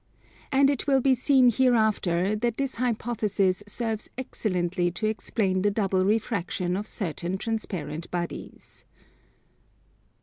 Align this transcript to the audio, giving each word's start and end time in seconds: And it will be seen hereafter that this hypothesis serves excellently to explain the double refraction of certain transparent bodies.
And 0.51 0.71
it 0.71 0.87
will 0.87 0.99
be 0.99 1.13
seen 1.13 1.51
hereafter 1.51 2.35
that 2.35 2.57
this 2.57 2.77
hypothesis 2.81 3.61
serves 3.67 4.09
excellently 4.17 4.89
to 4.89 5.05
explain 5.05 5.61
the 5.61 5.69
double 5.69 6.03
refraction 6.05 6.75
of 6.75 6.87
certain 6.87 7.37
transparent 7.37 8.09
bodies. 8.09 8.83